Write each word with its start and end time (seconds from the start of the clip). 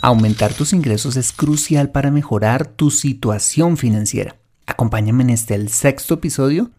Aumentar 0.00 0.54
tus 0.54 0.72
ingresos 0.72 1.16
es 1.16 1.32
crucial 1.32 1.90
para 1.90 2.12
mejorar 2.12 2.68
tu 2.68 2.92
situación 2.92 3.76
financiera. 3.76 4.36
Acompáñame 4.64 5.24
en 5.24 5.30
este 5.30 5.68
sexto 5.68 6.14
episodio 6.14 6.70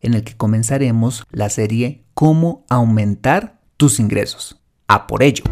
en 0.00 0.14
el 0.14 0.22
que 0.22 0.36
comenzaremos 0.36 1.24
la 1.32 1.50
serie 1.50 2.04
Cómo 2.14 2.64
aumentar 2.68 3.58
tus 3.76 3.98
ingresos. 3.98 4.60
A 4.86 5.08
por 5.08 5.24
ello. 5.24 5.42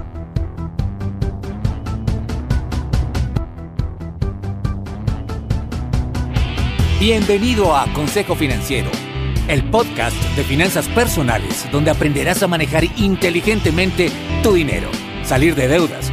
Bienvenido 7.00 7.76
a 7.76 7.92
Consejo 7.94 8.36
Financiero, 8.36 8.90
el 9.48 9.68
podcast 9.70 10.16
de 10.36 10.44
finanzas 10.44 10.86
personales 10.88 11.66
donde 11.72 11.90
aprenderás 11.90 12.44
a 12.44 12.48
manejar 12.48 12.84
inteligentemente 12.96 14.12
tu 14.44 14.52
dinero, 14.52 14.88
salir 15.24 15.56
de 15.56 15.66
deudas 15.66 16.12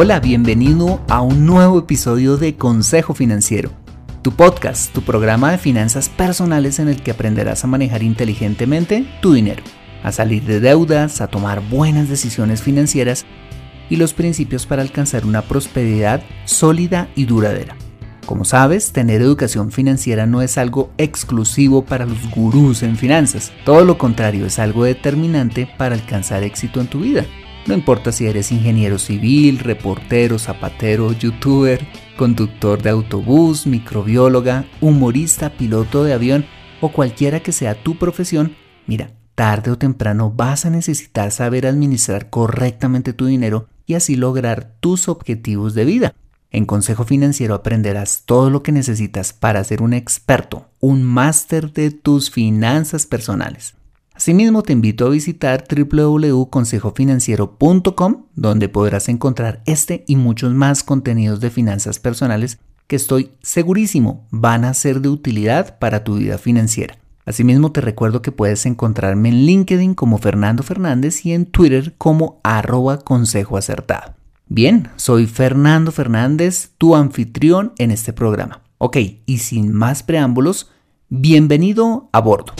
Hola, 0.00 0.20
bienvenido 0.20 1.04
a 1.08 1.22
un 1.22 1.44
nuevo 1.44 1.80
episodio 1.80 2.36
de 2.36 2.54
Consejo 2.54 3.14
Financiero, 3.14 3.72
tu 4.22 4.30
podcast, 4.30 4.92
tu 4.92 5.02
programa 5.02 5.50
de 5.50 5.58
finanzas 5.58 6.08
personales 6.08 6.78
en 6.78 6.86
el 6.86 7.02
que 7.02 7.10
aprenderás 7.10 7.64
a 7.64 7.66
manejar 7.66 8.04
inteligentemente 8.04 9.04
tu 9.20 9.32
dinero, 9.32 9.64
a 10.04 10.12
salir 10.12 10.44
de 10.44 10.60
deudas, 10.60 11.20
a 11.20 11.26
tomar 11.26 11.68
buenas 11.68 12.08
decisiones 12.08 12.62
financieras 12.62 13.26
y 13.90 13.96
los 13.96 14.14
principios 14.14 14.66
para 14.66 14.82
alcanzar 14.82 15.26
una 15.26 15.42
prosperidad 15.42 16.22
sólida 16.44 17.08
y 17.16 17.24
duradera. 17.24 17.74
Como 18.24 18.44
sabes, 18.44 18.92
tener 18.92 19.20
educación 19.20 19.72
financiera 19.72 20.26
no 20.26 20.42
es 20.42 20.58
algo 20.58 20.92
exclusivo 20.96 21.84
para 21.84 22.06
los 22.06 22.30
gurús 22.30 22.84
en 22.84 22.96
finanzas, 22.96 23.50
todo 23.64 23.84
lo 23.84 23.98
contrario, 23.98 24.46
es 24.46 24.60
algo 24.60 24.84
determinante 24.84 25.68
para 25.76 25.96
alcanzar 25.96 26.44
éxito 26.44 26.80
en 26.80 26.86
tu 26.86 27.00
vida. 27.00 27.26
No 27.68 27.74
importa 27.74 28.12
si 28.12 28.26
eres 28.26 28.50
ingeniero 28.50 28.98
civil, 28.98 29.58
reportero, 29.58 30.38
zapatero, 30.38 31.12
youtuber, 31.12 31.86
conductor 32.16 32.80
de 32.80 32.88
autobús, 32.88 33.66
microbióloga, 33.66 34.64
humorista, 34.80 35.50
piloto 35.50 36.02
de 36.02 36.14
avión 36.14 36.46
o 36.80 36.90
cualquiera 36.90 37.40
que 37.40 37.52
sea 37.52 37.74
tu 37.74 37.98
profesión, 37.98 38.56
mira, 38.86 39.10
tarde 39.34 39.70
o 39.70 39.76
temprano 39.76 40.32
vas 40.34 40.64
a 40.64 40.70
necesitar 40.70 41.30
saber 41.30 41.66
administrar 41.66 42.30
correctamente 42.30 43.12
tu 43.12 43.26
dinero 43.26 43.68
y 43.84 43.94
así 43.94 44.16
lograr 44.16 44.72
tus 44.80 45.06
objetivos 45.06 45.74
de 45.74 45.84
vida. 45.84 46.14
En 46.50 46.64
Consejo 46.64 47.04
Financiero 47.04 47.54
aprenderás 47.54 48.22
todo 48.24 48.48
lo 48.48 48.62
que 48.62 48.72
necesitas 48.72 49.34
para 49.34 49.62
ser 49.62 49.82
un 49.82 49.92
experto, 49.92 50.70
un 50.80 51.02
máster 51.02 51.70
de 51.74 51.90
tus 51.90 52.30
finanzas 52.30 53.04
personales. 53.04 53.74
Asimismo, 54.18 54.62
te 54.64 54.72
invito 54.72 55.06
a 55.06 55.10
visitar 55.10 55.64
www.consejofinanciero.com, 55.70 58.24
donde 58.34 58.68
podrás 58.68 59.08
encontrar 59.08 59.62
este 59.64 60.02
y 60.08 60.16
muchos 60.16 60.52
más 60.54 60.82
contenidos 60.82 61.38
de 61.38 61.50
finanzas 61.50 62.00
personales 62.00 62.58
que 62.88 62.96
estoy 62.96 63.30
segurísimo 63.42 64.26
van 64.32 64.64
a 64.64 64.74
ser 64.74 65.02
de 65.02 65.08
utilidad 65.08 65.78
para 65.78 66.02
tu 66.02 66.16
vida 66.16 66.36
financiera. 66.36 66.98
Asimismo, 67.26 67.70
te 67.70 67.80
recuerdo 67.80 68.20
que 68.20 68.32
puedes 68.32 68.66
encontrarme 68.66 69.28
en 69.28 69.46
LinkedIn 69.46 69.94
como 69.94 70.18
Fernando 70.18 70.64
Fernández 70.64 71.24
y 71.24 71.32
en 71.32 71.46
Twitter 71.46 71.94
como 71.96 72.40
arroba 72.42 72.98
consejo 72.98 73.56
acertado. 73.56 74.14
Bien, 74.48 74.88
soy 74.96 75.28
Fernando 75.28 75.92
Fernández, 75.92 76.72
tu 76.76 76.96
anfitrión 76.96 77.72
en 77.78 77.92
este 77.92 78.12
programa. 78.12 78.62
Ok, 78.78 78.96
y 79.26 79.38
sin 79.38 79.72
más 79.72 80.02
preámbulos, 80.02 80.72
bienvenido 81.08 82.08
a 82.10 82.20
bordo. 82.20 82.52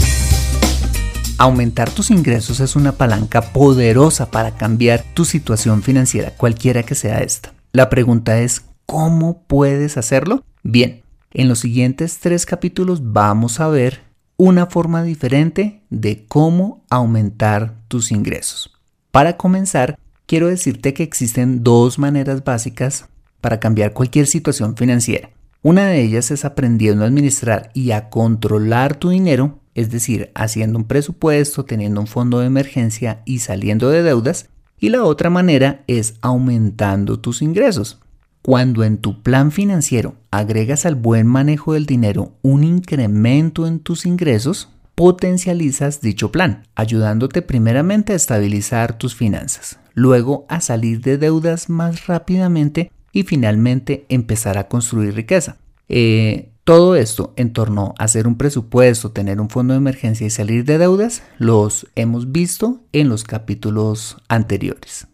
Aumentar 1.40 1.88
tus 1.88 2.10
ingresos 2.10 2.58
es 2.58 2.74
una 2.74 2.90
palanca 2.90 3.52
poderosa 3.52 4.28
para 4.28 4.56
cambiar 4.56 5.04
tu 5.14 5.24
situación 5.24 5.84
financiera, 5.84 6.32
cualquiera 6.32 6.82
que 6.82 6.96
sea 6.96 7.18
esta. 7.18 7.54
La 7.70 7.88
pregunta 7.88 8.40
es, 8.40 8.64
¿cómo 8.86 9.44
puedes 9.46 9.96
hacerlo? 9.96 10.42
Bien, 10.64 11.02
en 11.30 11.48
los 11.48 11.60
siguientes 11.60 12.18
tres 12.18 12.44
capítulos 12.44 13.12
vamos 13.12 13.60
a 13.60 13.68
ver 13.68 14.00
una 14.36 14.66
forma 14.66 15.04
diferente 15.04 15.84
de 15.90 16.24
cómo 16.26 16.84
aumentar 16.90 17.76
tus 17.86 18.10
ingresos. 18.10 18.76
Para 19.12 19.36
comenzar, 19.36 19.96
quiero 20.26 20.48
decirte 20.48 20.92
que 20.92 21.04
existen 21.04 21.62
dos 21.62 22.00
maneras 22.00 22.42
básicas 22.42 23.06
para 23.40 23.60
cambiar 23.60 23.92
cualquier 23.92 24.26
situación 24.26 24.76
financiera. 24.76 25.30
Una 25.62 25.86
de 25.86 26.02
ellas 26.02 26.32
es 26.32 26.44
aprendiendo 26.44 27.04
a 27.04 27.06
administrar 27.06 27.70
y 27.74 27.92
a 27.92 28.08
controlar 28.10 28.96
tu 28.96 29.10
dinero 29.10 29.60
es 29.78 29.90
decir, 29.90 30.32
haciendo 30.34 30.76
un 30.76 30.84
presupuesto, 30.86 31.64
teniendo 31.64 32.00
un 32.00 32.08
fondo 32.08 32.40
de 32.40 32.46
emergencia 32.46 33.22
y 33.24 33.38
saliendo 33.38 33.90
de 33.90 34.02
deudas. 34.02 34.48
Y 34.80 34.88
la 34.88 35.04
otra 35.04 35.30
manera 35.30 35.84
es 35.86 36.14
aumentando 36.20 37.20
tus 37.20 37.42
ingresos. 37.42 38.00
Cuando 38.42 38.82
en 38.82 38.98
tu 38.98 39.22
plan 39.22 39.52
financiero 39.52 40.16
agregas 40.32 40.84
al 40.84 40.96
buen 40.96 41.28
manejo 41.28 41.74
del 41.74 41.86
dinero 41.86 42.32
un 42.42 42.64
incremento 42.64 43.68
en 43.68 43.78
tus 43.78 44.04
ingresos, 44.04 44.68
potencializas 44.96 46.00
dicho 46.00 46.32
plan, 46.32 46.64
ayudándote 46.74 47.40
primeramente 47.40 48.14
a 48.14 48.16
estabilizar 48.16 48.98
tus 48.98 49.14
finanzas, 49.14 49.78
luego 49.94 50.44
a 50.48 50.60
salir 50.60 51.02
de 51.02 51.18
deudas 51.18 51.70
más 51.70 52.08
rápidamente 52.08 52.90
y 53.12 53.22
finalmente 53.22 54.06
empezar 54.08 54.58
a 54.58 54.66
construir 54.66 55.14
riqueza. 55.14 55.58
Eh, 55.88 56.50
todo 56.68 56.96
esto 56.96 57.32
en 57.36 57.54
torno 57.54 57.94
a 57.98 58.04
hacer 58.04 58.28
un 58.28 58.36
presupuesto, 58.36 59.10
tener 59.10 59.40
un 59.40 59.48
fondo 59.48 59.72
de 59.72 59.78
emergencia 59.78 60.26
y 60.26 60.28
salir 60.28 60.66
de 60.66 60.76
deudas, 60.76 61.22
los 61.38 61.86
hemos 61.94 62.30
visto 62.30 62.82
en 62.92 63.08
los 63.08 63.24
capítulos 63.24 64.18
anteriores. 64.28 65.06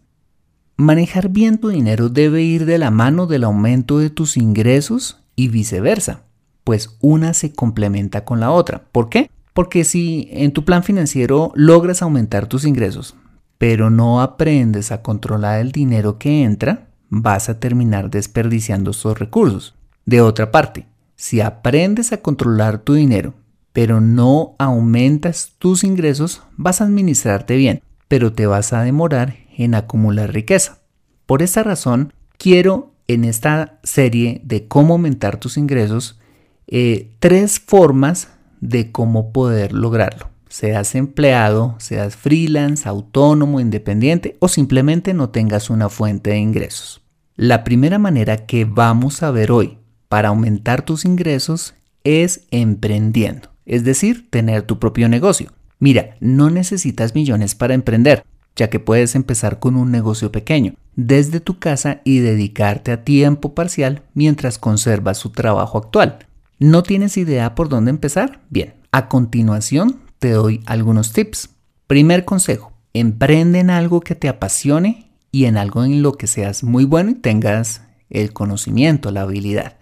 Manejar 0.75 1.29
bien 1.29 1.57
tu 1.57 1.69
dinero 1.69 2.09
debe 2.09 2.41
ir 2.41 2.65
de 2.65 2.77
la 2.77 2.91
mano 2.91 3.25
del 3.25 3.45
aumento 3.45 3.99
de 3.99 4.09
tus 4.09 4.35
ingresos 4.35 5.21
y 5.37 5.47
viceversa, 5.47 6.23
pues 6.65 6.97
una 6.99 7.33
se 7.33 7.53
complementa 7.53 8.25
con 8.25 8.41
la 8.41 8.51
otra. 8.51 8.83
¿Por 8.91 9.07
qué? 9.07 9.31
Porque 9.53 9.85
si 9.85 10.27
en 10.31 10.51
tu 10.51 10.65
plan 10.65 10.83
financiero 10.83 11.53
logras 11.55 12.01
aumentar 12.01 12.47
tus 12.47 12.65
ingresos, 12.65 13.15
pero 13.57 13.89
no 13.89 14.19
aprendes 14.19 14.91
a 14.91 15.01
controlar 15.01 15.61
el 15.61 15.71
dinero 15.71 16.17
que 16.17 16.43
entra, 16.43 16.89
vas 17.07 17.47
a 17.47 17.61
terminar 17.61 18.09
desperdiciando 18.09 18.91
esos 18.91 19.17
recursos. 19.17 19.73
De 20.05 20.19
otra 20.19 20.51
parte, 20.51 20.85
si 21.15 21.41
aprendes 21.41 22.11
a 22.11 22.17
controlar 22.17 22.79
tu 22.79 22.93
dinero, 22.93 23.33
pero 23.73 23.99
no 24.01 24.55
aumentas 24.57 25.53
tus 25.59 25.83
ingresos, 25.83 26.43
vas 26.55 26.81
a 26.81 26.85
administrarte 26.85 27.55
bien, 27.55 27.81
pero 28.07 28.33
te 28.33 28.47
vas 28.47 28.73
a 28.73 28.81
demorar 28.81 29.35
en 29.57 29.75
acumular 29.75 30.31
riqueza. 30.31 30.79
Por 31.25 31.41
esta 31.41 31.63
razón, 31.63 32.13
quiero 32.37 32.93
en 33.07 33.23
esta 33.23 33.79
serie 33.83 34.41
de 34.43 34.67
cómo 34.67 34.93
aumentar 34.93 35.37
tus 35.37 35.57
ingresos, 35.57 36.19
eh, 36.67 37.15
tres 37.19 37.59
formas 37.59 38.29
de 38.61 38.91
cómo 38.91 39.31
poder 39.31 39.73
lograrlo. 39.73 40.29
Seas 40.49 40.95
empleado, 40.95 41.75
seas 41.79 42.15
freelance, 42.15 42.87
autónomo, 42.87 43.59
independiente 43.59 44.37
o 44.39 44.47
simplemente 44.47 45.13
no 45.13 45.29
tengas 45.29 45.69
una 45.69 45.89
fuente 45.89 46.31
de 46.31 46.37
ingresos. 46.37 47.01
La 47.35 47.63
primera 47.63 47.99
manera 47.99 48.45
que 48.45 48.63
vamos 48.63 49.21
a 49.21 49.31
ver 49.31 49.51
hoy 49.51 49.79
para 50.15 50.29
aumentar 50.29 50.83
tus 50.83 51.03
ingresos 51.03 51.73
es 52.05 52.47
emprendiendo, 52.49 53.49
es 53.65 53.83
decir, 53.83 54.29
tener 54.29 54.61
tu 54.61 54.79
propio 54.79 55.09
negocio. 55.09 55.51
Mira, 55.77 56.15
no 56.21 56.49
necesitas 56.49 57.15
millones 57.15 57.53
para 57.53 57.73
emprender, 57.73 58.23
ya 58.55 58.69
que 58.69 58.79
puedes 58.79 59.13
empezar 59.15 59.59
con 59.59 59.75
un 59.75 59.91
negocio 59.91 60.31
pequeño, 60.31 60.75
desde 60.95 61.41
tu 61.41 61.59
casa 61.59 61.99
y 62.05 62.19
dedicarte 62.19 62.93
a 62.93 63.03
tiempo 63.03 63.53
parcial 63.53 64.03
mientras 64.13 64.57
conservas 64.57 65.17
su 65.17 65.31
trabajo 65.31 65.79
actual. 65.79 66.19
¿No 66.59 66.81
tienes 66.81 67.17
idea 67.17 67.53
por 67.53 67.67
dónde 67.67 67.89
empezar? 67.89 68.39
Bien, 68.49 68.73
a 68.93 69.09
continuación 69.09 69.99
te 70.19 70.29
doy 70.29 70.61
algunos 70.65 71.11
tips. 71.11 71.49
Primer 71.87 72.23
consejo, 72.23 72.71
emprende 72.93 73.59
en 73.59 73.69
algo 73.69 73.99
que 73.99 74.15
te 74.15 74.29
apasione 74.29 75.11
y 75.33 75.43
en 75.43 75.57
algo 75.57 75.83
en 75.83 76.01
lo 76.01 76.13
que 76.13 76.27
seas 76.27 76.63
muy 76.63 76.85
bueno 76.85 77.11
y 77.11 77.15
tengas 77.15 77.81
el 78.09 78.31
conocimiento, 78.31 79.11
la 79.11 79.23
habilidad. 79.23 79.75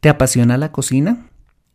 ¿Te 0.00 0.08
apasiona 0.08 0.56
la 0.56 0.72
cocina? 0.72 1.28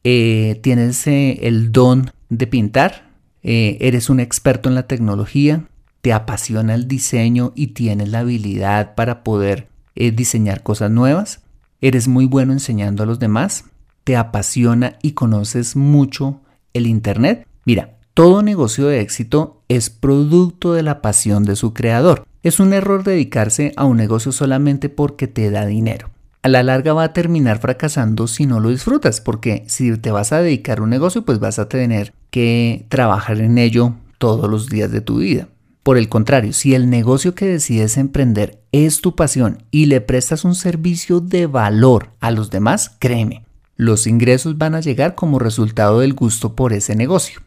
Eh, 0.03 0.59
¿Tienes 0.63 1.05
eh, 1.07 1.39
el 1.43 1.71
don 1.71 2.11
de 2.29 2.47
pintar? 2.47 3.09
Eh, 3.41 3.77
¿Eres 3.81 4.09
un 4.09 4.19
experto 4.19 4.69
en 4.69 4.75
la 4.75 4.87
tecnología? 4.87 5.65
¿Te 6.01 6.13
apasiona 6.13 6.75
el 6.75 6.87
diseño 6.87 7.53
y 7.55 7.67
tienes 7.67 8.09
la 8.09 8.19
habilidad 8.19 8.95
para 8.95 9.23
poder 9.23 9.69
diseñar 9.95 10.63
cosas 10.63 10.91
nuevas? 10.91 11.43
¿Eres 11.79 12.07
muy 12.07 12.25
bueno 12.25 12.51
enseñando 12.51 13.03
a 13.03 13.05
los 13.05 13.19
demás? 13.19 13.65
te 14.03 14.17
apasiona 14.17 14.97
y 15.01 15.11
conoces 15.13 15.75
mucho 15.75 16.41
el 16.73 16.87
Internet? 16.87 17.47
Mira, 17.65 17.97
todo 18.13 18.43
negocio 18.43 18.87
de 18.87 19.01
éxito 19.01 19.63
es 19.69 19.89
producto 19.89 20.73
de 20.73 20.83
la 20.83 21.01
pasión 21.01 21.45
de 21.45 21.55
su 21.55 21.73
creador. 21.73 22.25
Es 22.43 22.59
un 22.59 22.73
error 22.73 23.03
dedicarse 23.03 23.71
a 23.77 23.85
un 23.85 23.97
negocio 23.97 24.31
solamente 24.31 24.89
porque 24.89 25.27
te 25.27 25.49
da 25.49 25.65
dinero. 25.65 26.09
A 26.43 26.49
la 26.49 26.61
larga 26.61 26.93
va 26.93 27.05
a 27.05 27.13
terminar 27.13 27.59
fracasando 27.59 28.27
si 28.27 28.45
no 28.45 28.59
lo 28.59 28.69
disfrutas, 28.69 29.21
porque 29.21 29.63
si 29.67 29.97
te 29.97 30.11
vas 30.11 30.31
a 30.31 30.41
dedicar 30.41 30.79
a 30.79 30.83
un 30.83 30.89
negocio, 30.89 31.23
pues 31.23 31.39
vas 31.39 31.57
a 31.57 31.69
tener 31.69 32.13
que 32.29 32.85
trabajar 32.89 33.39
en 33.39 33.57
ello 33.57 33.95
todos 34.17 34.49
los 34.49 34.69
días 34.69 34.91
de 34.91 35.01
tu 35.01 35.17
vida. 35.17 35.47
Por 35.81 35.97
el 35.97 36.09
contrario, 36.09 36.53
si 36.53 36.75
el 36.75 36.89
negocio 36.89 37.33
que 37.33 37.47
decides 37.47 37.97
emprender 37.97 38.61
es 38.71 39.01
tu 39.01 39.15
pasión 39.15 39.63
y 39.71 39.87
le 39.87 40.01
prestas 40.01 40.45
un 40.45 40.55
servicio 40.55 41.19
de 41.19 41.47
valor 41.47 42.11
a 42.19 42.29
los 42.29 42.49
demás, 42.51 42.95
créeme, 42.99 43.45
los 43.75 44.05
ingresos 44.05 44.57
van 44.57 44.75
a 44.75 44.81
llegar 44.81 45.15
como 45.15 45.39
resultado 45.39 46.01
del 46.01 46.13
gusto 46.13 46.55
por 46.55 46.73
ese 46.73 46.95
negocio. 46.95 47.41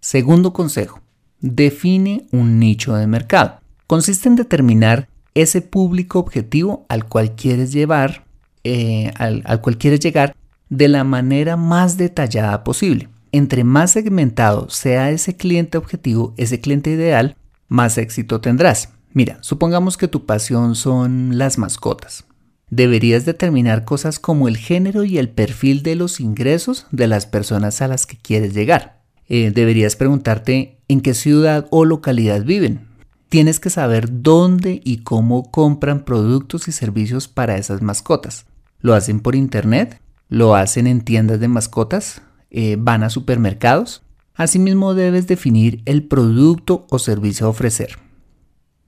Segundo 0.00 0.52
consejo, 0.52 1.00
define 1.40 2.26
un 2.32 2.58
nicho 2.58 2.94
de 2.94 3.06
mercado 3.06 3.62
consiste 3.92 4.26
en 4.26 4.36
determinar 4.36 5.06
ese 5.34 5.60
público 5.60 6.18
objetivo 6.18 6.86
al 6.88 7.06
cual 7.10 7.34
quieres 7.34 7.72
llevar, 7.72 8.21
eh, 8.64 9.12
al, 9.16 9.42
al 9.44 9.60
cual 9.60 9.78
quieres 9.78 10.00
llegar 10.00 10.34
de 10.68 10.88
la 10.88 11.04
manera 11.04 11.56
más 11.56 11.96
detallada 11.96 12.64
posible. 12.64 13.08
Entre 13.32 13.64
más 13.64 13.92
segmentado 13.92 14.68
sea 14.70 15.10
ese 15.10 15.36
cliente 15.36 15.78
objetivo, 15.78 16.34
ese 16.36 16.60
cliente 16.60 16.90
ideal, 16.90 17.36
más 17.68 17.98
éxito 17.98 18.40
tendrás. 18.40 18.90
Mira, 19.12 19.38
supongamos 19.40 19.96
que 19.96 20.08
tu 20.08 20.26
pasión 20.26 20.74
son 20.74 21.38
las 21.38 21.58
mascotas. 21.58 22.24
Deberías 22.70 23.24
determinar 23.26 23.84
cosas 23.84 24.18
como 24.18 24.48
el 24.48 24.56
género 24.56 25.04
y 25.04 25.18
el 25.18 25.28
perfil 25.28 25.82
de 25.82 25.94
los 25.94 26.20
ingresos 26.20 26.86
de 26.90 27.06
las 27.06 27.26
personas 27.26 27.82
a 27.82 27.88
las 27.88 28.06
que 28.06 28.16
quieres 28.16 28.54
llegar. 28.54 29.02
Eh, 29.28 29.50
deberías 29.54 29.96
preguntarte 29.96 30.78
en 30.88 31.00
qué 31.00 31.14
ciudad 31.14 31.66
o 31.70 31.84
localidad 31.84 32.44
viven 32.44 32.92
tienes 33.32 33.60
que 33.60 33.70
saber 33.70 34.22
dónde 34.22 34.82
y 34.84 34.98
cómo 35.04 35.50
compran 35.50 36.04
productos 36.04 36.68
y 36.68 36.72
servicios 36.72 37.28
para 37.28 37.56
esas 37.56 37.80
mascotas. 37.80 38.44
¿Lo 38.82 38.94
hacen 38.94 39.20
por 39.20 39.36
internet? 39.36 40.00
¿Lo 40.28 40.56
hacen 40.56 40.88
en 40.88 41.02
tiendas 41.02 41.38
de 41.38 41.46
mascotas? 41.46 42.20
Eh, 42.50 42.76
¿Van 42.78 43.04
a 43.04 43.10
supermercados? 43.10 44.02
Asimismo 44.34 44.94
debes 44.94 45.28
definir 45.28 45.82
el 45.84 46.02
producto 46.08 46.86
o 46.90 46.98
servicio 46.98 47.46
a 47.46 47.50
ofrecer. 47.50 47.98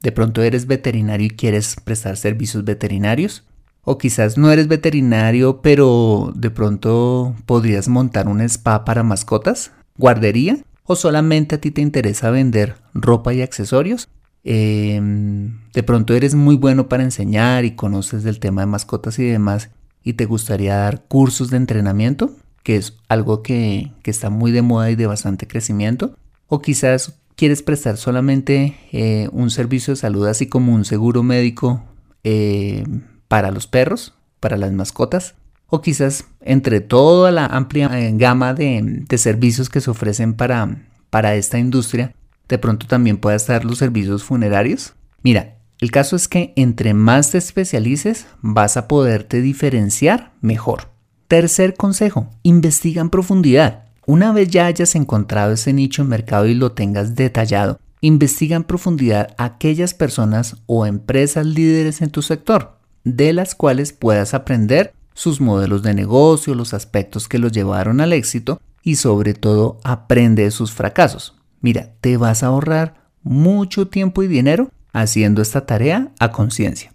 De 0.03 0.11
pronto 0.11 0.43
eres 0.43 0.67
veterinario 0.67 1.29
y 1.29 1.31
quieres 1.31 1.77
prestar 1.83 2.17
servicios 2.17 2.65
veterinarios. 2.65 3.45
O 3.83 3.97
quizás 3.97 4.37
no 4.37 4.51
eres 4.51 4.67
veterinario, 4.67 5.61
pero 5.63 6.33
de 6.35 6.51
pronto 6.51 7.37
podrías 7.47 7.87
montar 7.87 8.27
un 8.27 8.41
spa 8.41 8.85
para 8.85 9.03
mascotas, 9.03 9.73
guardería, 9.97 10.59
o 10.85 10.97
solamente 10.97 11.55
a 11.55 11.61
ti 11.61 11.71
te 11.71 11.83
interesa 11.83 12.31
vender 12.31 12.77
ropa 12.95 13.33
y 13.33 13.43
accesorios. 13.43 14.09
Em, 14.43 15.61
de 15.73 15.83
pronto 15.83 16.15
eres 16.15 16.35
muy 16.35 16.57
bueno 16.57 16.89
para 16.89 17.03
enseñar 17.05 17.65
y 17.65 17.77
conoces 17.77 18.25
del 18.25 18.41
tema 18.41 18.63
de 18.63 18.67
mascotas 18.67 19.19
y 19.19 19.25
demás 19.25 19.71
y 20.05 20.13
te 20.13 20.27
gustaría 20.27 20.77
dar 20.77 21.05
cursos 21.09 21.51
de 21.51 21.57
entrenamiento, 21.57 22.37
que 22.63 22.77
es 22.77 22.97
algo 23.09 23.43
que, 23.43 23.93
está 24.05 24.31
muy 24.31 24.53
de 24.53 24.63
moda 24.63 24.91
y 24.91 24.97
de 24.97 25.07
bastante 25.07 25.49
crecimiento, 25.49 26.15
o 26.47 26.61
quizás 26.61 27.19
quieres 27.37 27.63
prestar 27.63 27.97
solamente 27.97 28.77
eh, 28.93 29.29
un 29.33 29.51
servicio 29.51 29.95
de 29.95 30.01
salud 30.01 30.27
así 30.27 30.47
como 30.47 30.73
un 30.73 30.85
seguro 30.85 31.23
médico 31.23 31.83
eh, 32.23 32.85
para 33.27 33.51
los 33.51 33.67
perros, 33.67 34.15
para 34.41 34.59
las 34.59 34.73
mascotas, 34.73 35.35
o 35.67 35.81
quizás 35.81 36.27
entre 36.41 36.81
toda 36.81 37.33
la 37.33 37.47
amplia 37.47 37.91
eh, 37.99 38.13
gama 38.15 38.55
de, 38.55 39.05
de 39.09 39.19
servicios 39.19 39.71
que 39.71 39.81
se 39.81 39.91
ofrecen 39.91 40.35
para, 40.35 40.87
para 41.09 41.35
esta 41.35 41.59
industria, 41.59 42.15
de 42.49 42.59
pronto 42.59 42.87
también 42.87 43.17
puedas 43.17 43.43
estar 43.43 43.65
los 43.65 43.79
servicios 43.79 44.23
funerarios. 44.23 44.93
Mira, 45.23 45.57
el 45.81 45.91
caso 45.91 46.17
es 46.17 46.29
que 46.29 46.53
entre 46.57 46.95
más 46.95 47.31
te 47.31 47.39
especialices, 47.39 48.27
vas 48.41 48.77
a 48.77 48.89
poderte 48.89 49.41
diferenciar 49.41 50.33
mejor. 50.41 50.89
Tercer 51.29 51.75
consejo, 51.75 52.31
investiga 52.43 53.01
en 53.01 53.11
profundidad. 53.11 53.85
Una 54.07 54.33
vez 54.33 54.49
ya 54.49 54.67
hayas 54.67 54.95
encontrado 54.95 55.53
ese 55.53 55.73
nicho 55.73 56.03
en 56.03 56.09
mercado 56.09 56.47
y 56.47 56.55
lo 56.55 56.73
tengas 56.73 57.15
detallado, 57.15 57.81
investiga 58.01 58.57
en 58.57 58.65
profundidad 58.65 59.35
aquellas 59.39 59.95
personas 59.95 60.57
o 60.67 60.87
empresas 60.87 61.47
líderes 61.47 62.03
en 62.03 62.11
tu 62.11 62.23
sector, 62.23 62.79
de 63.03 63.33
las 63.33 63.55
cuales 63.55 63.93
puedas 63.93 64.35
aprender 64.35 64.93
sus 65.15 65.41
modelos 65.41 65.83
de 65.83 65.95
negocio, 65.95 66.55
los 66.55 66.75
aspectos 66.75 67.29
que 67.29 67.39
los 67.39 67.53
llevaron 67.53 68.01
al 68.01 68.13
éxito 68.13 68.61
y 68.83 68.97
sobre 68.97 69.35
todo 69.35 69.79
aprende 69.85 70.45
de 70.45 70.51
sus 70.51 70.73
fracasos. 70.73 71.35
Mira, 71.61 71.95
te 72.01 72.17
vas 72.17 72.43
a 72.43 72.49
ahorrar 72.49 73.09
mucho 73.23 73.89
tiempo 73.89 74.23
y 74.23 74.29
dinero 74.29 74.71
haciendo 74.95 75.43
esta 75.43 75.67
tarea 75.67 76.11
a 76.19 76.33
conciencia. 76.33 76.95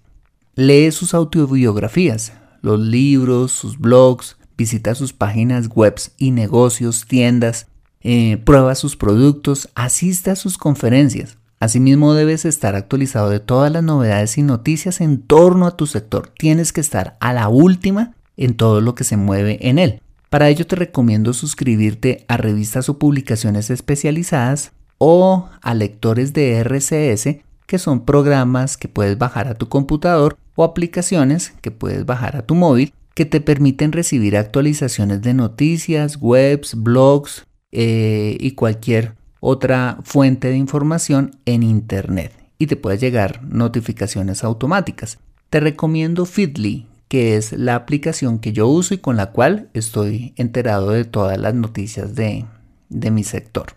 Lee 0.55 0.91
sus 0.91 1.13
autobiografías, 1.13 2.33
los 2.61 2.79
libros, 2.79 3.51
sus 3.51 3.77
blogs, 3.77 4.37
visita 4.57 4.95
sus 4.95 5.13
páginas 5.13 5.69
web 5.69 5.95
y 6.17 6.31
negocios, 6.31 7.05
tiendas, 7.07 7.67
eh, 8.01 8.37
prueba 8.43 8.73
sus 8.75 8.95
productos, 8.95 9.69
asista 9.75 10.31
a 10.31 10.35
sus 10.35 10.57
conferencias. 10.57 11.37
Asimismo 11.59 12.13
debes 12.13 12.45
estar 12.45 12.75
actualizado 12.75 13.29
de 13.29 13.41
todas 13.41 13.71
las 13.71 13.83
novedades 13.83 14.37
y 14.37 14.43
noticias 14.43 15.01
en 15.01 15.21
torno 15.21 15.67
a 15.67 15.75
tu 15.75 15.87
sector. 15.87 16.31
Tienes 16.37 16.71
que 16.71 16.81
estar 16.81 17.17
a 17.19 17.33
la 17.33 17.49
última 17.49 18.15
en 18.37 18.55
todo 18.55 18.79
lo 18.79 18.95
que 18.95 19.03
se 19.03 19.17
mueve 19.17 19.59
en 19.61 19.77
él. 19.77 20.01
Para 20.29 20.47
ello 20.47 20.65
te 20.65 20.77
recomiendo 20.77 21.33
suscribirte 21.33 22.23
a 22.27 22.37
revistas 22.37 22.87
o 22.87 22.97
publicaciones 22.97 23.69
especializadas 23.69 24.71
o 24.97 25.49
a 25.61 25.73
lectores 25.73 26.33
de 26.33 26.59
RCS, 26.63 27.39
que 27.69 27.77
son 27.77 28.03
programas 28.03 28.77
que 28.77 28.87
puedes 28.87 29.15
bajar 29.19 29.47
a 29.47 29.53
tu 29.53 29.69
computador 29.69 30.39
o 30.55 30.63
aplicaciones 30.63 31.53
que 31.61 31.69
puedes 31.69 32.03
bajar 32.03 32.35
a 32.35 32.41
tu 32.41 32.55
móvil 32.55 32.91
que 33.13 33.25
te 33.25 33.41
permiten 33.41 33.91
recibir 33.91 34.37
actualizaciones 34.37 35.21
de 35.21 35.35
noticias, 35.35 36.17
webs, 36.19 36.73
blogs 36.73 37.45
eh, 37.71 38.35
y 38.39 38.53
cualquier 38.53 39.13
otra 39.39 39.99
fuente 40.03 40.47
de 40.47 40.57
información 40.57 41.37
en 41.45 41.61
Internet 41.61 42.33
y 42.57 42.65
te 42.65 42.75
puede 42.75 42.97
llegar 42.97 43.43
notificaciones 43.43 44.43
automáticas. 44.43 45.19
Te 45.51 45.59
recomiendo 45.59 46.25
Feedly, 46.25 46.87
que 47.07 47.37
es 47.37 47.51
la 47.53 47.75
aplicación 47.75 48.39
que 48.39 48.51
yo 48.51 48.67
uso 48.67 48.95
y 48.95 48.97
con 48.97 49.15
la 49.15 49.27
cual 49.27 49.69
estoy 49.75 50.33
enterado 50.37 50.89
de 50.89 51.05
todas 51.05 51.37
las 51.37 51.53
noticias 51.53 52.15
de, 52.15 52.47
de 52.89 53.11
mi 53.11 53.23
sector. 53.23 53.73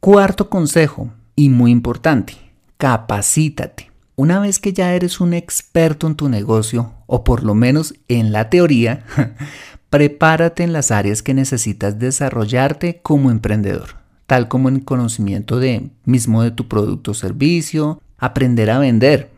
Cuarto 0.00 0.50
consejo, 0.50 1.12
y 1.36 1.48
muy 1.50 1.70
importante, 1.70 2.45
capacítate. 2.76 3.90
Una 4.16 4.40
vez 4.40 4.58
que 4.58 4.72
ya 4.72 4.94
eres 4.94 5.20
un 5.20 5.34
experto 5.34 6.06
en 6.06 6.14
tu 6.14 6.28
negocio, 6.28 6.94
o 7.06 7.22
por 7.22 7.42
lo 7.42 7.54
menos 7.54 7.94
en 8.08 8.32
la 8.32 8.48
teoría, 8.48 9.04
prepárate 9.90 10.62
en 10.62 10.72
las 10.72 10.90
áreas 10.90 11.22
que 11.22 11.34
necesitas 11.34 11.98
desarrollarte 11.98 13.00
como 13.02 13.30
emprendedor, 13.30 13.96
tal 14.26 14.48
como 14.48 14.68
en 14.68 14.80
conocimiento 14.80 15.58
de 15.58 15.90
mismo 16.04 16.42
de 16.42 16.50
tu 16.50 16.66
producto 16.66 17.10
o 17.10 17.14
servicio, 17.14 18.00
aprender 18.18 18.70
a 18.70 18.78
vender, 18.78 19.30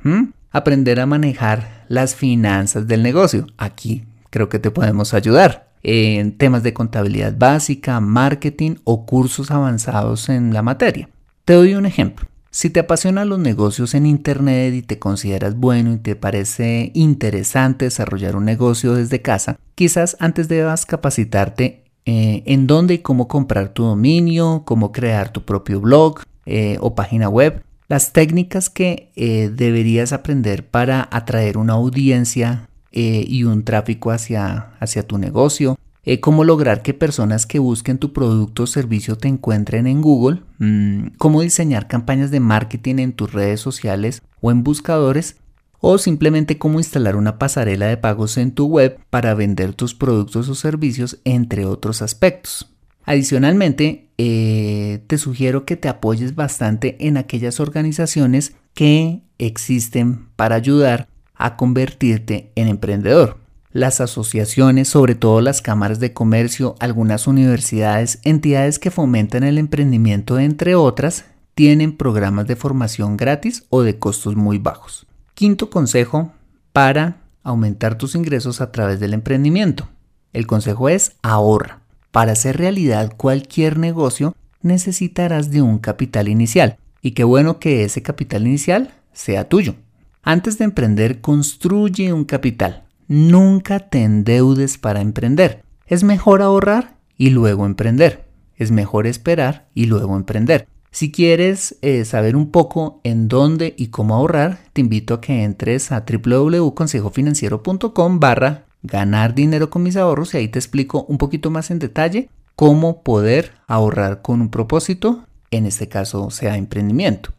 aprender 0.52 1.00
a 1.00 1.06
manejar 1.06 1.84
las 1.88 2.14
finanzas 2.14 2.86
del 2.86 3.02
negocio. 3.02 3.46
Aquí 3.56 4.04
creo 4.30 4.48
que 4.48 4.58
te 4.58 4.70
podemos 4.70 5.12
ayudar 5.12 5.68
en 5.82 6.36
temas 6.36 6.62
de 6.62 6.74
contabilidad 6.74 7.34
básica, 7.36 8.00
marketing 8.00 8.76
o 8.84 9.06
cursos 9.06 9.50
avanzados 9.50 10.28
en 10.28 10.52
la 10.52 10.62
materia. 10.62 11.08
Te 11.44 11.54
doy 11.54 11.74
un 11.74 11.86
ejemplo. 11.86 12.28
Si 12.50 12.70
te 12.70 12.80
apasionan 12.80 13.28
los 13.28 13.38
negocios 13.38 13.94
en 13.94 14.06
Internet 14.06 14.72
y 14.74 14.82
te 14.82 14.98
consideras 14.98 15.54
bueno 15.54 15.92
y 15.92 15.98
te 15.98 16.16
parece 16.16 16.90
interesante 16.94 17.84
desarrollar 17.84 18.36
un 18.36 18.46
negocio 18.46 18.94
desde 18.94 19.20
casa, 19.20 19.58
quizás 19.74 20.16
antes 20.18 20.48
debas 20.48 20.86
capacitarte 20.86 21.84
eh, 22.06 22.42
en 22.46 22.66
dónde 22.66 22.94
y 22.94 22.98
cómo 22.98 23.28
comprar 23.28 23.74
tu 23.74 23.84
dominio, 23.84 24.62
cómo 24.64 24.92
crear 24.92 25.30
tu 25.30 25.44
propio 25.44 25.78
blog 25.82 26.20
eh, 26.46 26.78
o 26.80 26.94
página 26.94 27.28
web, 27.28 27.62
las 27.86 28.14
técnicas 28.14 28.70
que 28.70 29.12
eh, 29.14 29.50
deberías 29.52 30.14
aprender 30.14 30.66
para 30.66 31.06
atraer 31.12 31.58
una 31.58 31.74
audiencia 31.74 32.68
y 32.90 33.44
un 33.44 33.62
tráfico 33.62 34.10
hacia, 34.10 34.70
hacia 34.80 35.06
tu 35.06 35.18
negocio, 35.18 35.78
cómo 36.20 36.44
lograr 36.44 36.82
que 36.82 36.94
personas 36.94 37.44
que 37.46 37.58
busquen 37.58 37.98
tu 37.98 38.12
producto 38.12 38.62
o 38.62 38.66
servicio 38.66 39.16
te 39.16 39.28
encuentren 39.28 39.86
en 39.86 40.00
Google, 40.00 40.42
mm, 40.58 41.08
cómo 41.18 41.42
diseñar 41.42 41.86
campañas 41.86 42.30
de 42.30 42.40
marketing 42.40 42.96
en 42.98 43.12
tus 43.12 43.32
redes 43.32 43.60
sociales 43.60 44.22
o 44.40 44.50
en 44.50 44.62
buscadores, 44.62 45.36
o 45.80 45.98
simplemente 45.98 46.58
cómo 46.58 46.78
instalar 46.78 47.16
una 47.16 47.38
pasarela 47.38 47.86
de 47.86 47.96
pagos 47.96 48.36
en 48.36 48.52
tu 48.52 48.66
web 48.66 48.98
para 49.10 49.34
vender 49.34 49.74
tus 49.74 49.94
productos 49.94 50.48
o 50.48 50.54
servicios, 50.54 51.18
entre 51.24 51.66
otros 51.66 52.02
aspectos. 52.02 52.74
Adicionalmente, 53.04 54.08
eh, 54.18 55.02
te 55.06 55.18
sugiero 55.18 55.64
que 55.64 55.76
te 55.76 55.88
apoyes 55.88 56.34
bastante 56.34 56.96
en 57.06 57.16
aquellas 57.16 57.60
organizaciones 57.60 58.54
que 58.74 59.22
existen 59.38 60.28
para 60.36 60.56
ayudar 60.56 61.08
a 61.34 61.56
convertirte 61.56 62.52
en 62.56 62.68
emprendedor. 62.68 63.38
Las 63.72 64.00
asociaciones, 64.00 64.88
sobre 64.88 65.14
todo 65.14 65.40
las 65.40 65.62
cámaras 65.62 66.00
de 66.00 66.12
comercio, 66.12 66.74
algunas 66.80 67.26
universidades, 67.26 68.18
entidades 68.24 68.78
que 68.78 68.90
fomentan 68.90 69.44
el 69.44 69.58
emprendimiento, 69.58 70.38
entre 70.38 70.74
otras, 70.74 71.24
tienen 71.54 71.96
programas 71.96 72.46
de 72.46 72.56
formación 72.56 73.16
gratis 73.16 73.64
o 73.68 73.82
de 73.82 73.98
costos 73.98 74.36
muy 74.36 74.58
bajos. 74.58 75.06
Quinto 75.34 75.70
consejo 75.70 76.32
para 76.72 77.18
aumentar 77.42 77.98
tus 77.98 78.14
ingresos 78.14 78.60
a 78.60 78.70
través 78.72 79.00
del 79.00 79.14
emprendimiento. 79.14 79.88
El 80.32 80.46
consejo 80.46 80.88
es 80.88 81.16
ahorra. 81.22 81.80
Para 82.10 82.32
hacer 82.32 82.56
realidad 82.56 83.12
cualquier 83.16 83.78
negocio 83.78 84.34
necesitarás 84.62 85.50
de 85.50 85.62
un 85.62 85.78
capital 85.78 86.28
inicial. 86.28 86.78
Y 87.02 87.12
qué 87.12 87.24
bueno 87.24 87.58
que 87.58 87.84
ese 87.84 88.02
capital 88.02 88.46
inicial 88.46 88.94
sea 89.12 89.48
tuyo. 89.48 89.74
Antes 90.22 90.58
de 90.58 90.64
emprender, 90.64 91.20
construye 91.20 92.12
un 92.12 92.24
capital. 92.24 92.87
Nunca 93.08 93.80
te 93.80 94.04
endeudes 94.04 94.76
para 94.76 95.00
emprender. 95.00 95.64
Es 95.86 96.04
mejor 96.04 96.42
ahorrar 96.42 96.98
y 97.16 97.30
luego 97.30 97.64
emprender. 97.64 98.28
Es 98.56 98.70
mejor 98.70 99.06
esperar 99.06 99.66
y 99.74 99.86
luego 99.86 100.14
emprender. 100.14 100.68
Si 100.90 101.10
quieres 101.10 101.78
eh, 101.80 102.04
saber 102.04 102.36
un 102.36 102.50
poco 102.50 103.00
en 103.04 103.28
dónde 103.28 103.74
y 103.78 103.86
cómo 103.88 104.14
ahorrar, 104.14 104.58
te 104.74 104.82
invito 104.82 105.14
a 105.14 105.22
que 105.22 105.42
entres 105.42 105.90
a 105.90 106.04
www.consejofinanciero.com 106.06 108.20
barra 108.20 108.66
ganar 108.82 109.34
dinero 109.34 109.70
con 109.70 109.82
mis 109.82 109.96
ahorros 109.96 110.34
y 110.34 110.38
ahí 110.38 110.48
te 110.48 110.58
explico 110.58 111.04
un 111.04 111.16
poquito 111.16 111.50
más 111.50 111.70
en 111.70 111.78
detalle 111.78 112.28
cómo 112.56 113.02
poder 113.02 113.52
ahorrar 113.66 114.20
con 114.20 114.42
un 114.42 114.50
propósito, 114.50 115.24
en 115.50 115.64
este 115.64 115.88
caso 115.88 116.30
sea 116.30 116.56
emprendimiento. 116.56 117.30